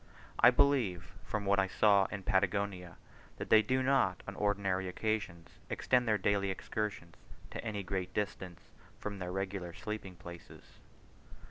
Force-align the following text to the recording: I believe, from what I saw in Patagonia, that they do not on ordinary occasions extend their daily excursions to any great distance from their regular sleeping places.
I 0.39 0.49
believe, 0.49 1.13
from 1.23 1.45
what 1.45 1.59
I 1.59 1.67
saw 1.67 2.05
in 2.05 2.23
Patagonia, 2.23 2.97
that 3.37 3.51
they 3.51 3.61
do 3.61 3.83
not 3.83 4.23
on 4.27 4.33
ordinary 4.33 4.87
occasions 4.87 5.59
extend 5.69 6.07
their 6.07 6.17
daily 6.17 6.49
excursions 6.49 7.17
to 7.51 7.63
any 7.63 7.83
great 7.83 8.11
distance 8.11 8.61
from 8.97 9.19
their 9.19 9.31
regular 9.31 9.73
sleeping 9.73 10.15
places. 10.15 10.63